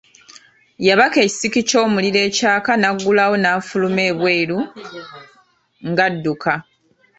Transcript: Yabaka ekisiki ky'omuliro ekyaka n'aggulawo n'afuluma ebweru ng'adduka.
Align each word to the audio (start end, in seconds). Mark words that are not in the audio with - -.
Yabaka 0.87 1.17
ekisiki 1.25 1.61
ky'omuliro 1.69 2.19
ekyaka 2.27 2.71
n'aggulawo 2.77 3.35
n'afuluma 3.39 4.01
ebweru 4.11 4.59
ng'adduka. 5.89 6.53